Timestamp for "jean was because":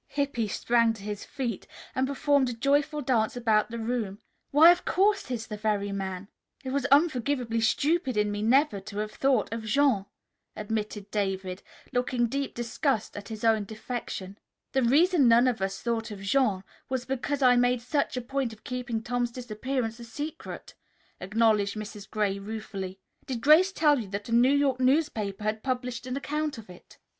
16.21-17.43